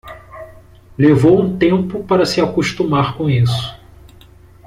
Levou 0.97 1.39
um 1.39 1.55
tempo 1.59 2.03
para 2.03 2.25
se 2.25 2.41
acostumar 2.41 3.15
com 3.15 3.29
isso. 3.29 3.79